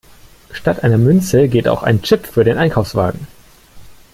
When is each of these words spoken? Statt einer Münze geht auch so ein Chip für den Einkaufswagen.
Statt 0.51 0.83
einer 0.83 0.97
Münze 0.97 1.47
geht 1.47 1.67
auch 1.67 1.81
so 1.81 1.85
ein 1.85 2.01
Chip 2.01 2.25
für 2.25 2.43
den 2.43 2.57
Einkaufswagen. 2.57 3.27